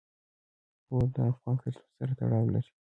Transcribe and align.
هوا 0.87 1.01
د 1.13 1.17
افغان 1.31 1.55
کلتور 1.63 1.89
سره 1.97 2.11
تړاو 2.19 2.45
لري. 2.53 2.71